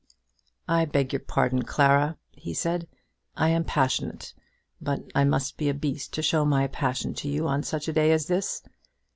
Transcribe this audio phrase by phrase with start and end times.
[0.67, 2.87] "I beg your pardon, Clara," he said,
[3.37, 4.33] "I am passionate;
[4.81, 7.93] but I must be a beast to show my passion to you on such a
[7.93, 8.63] day as this.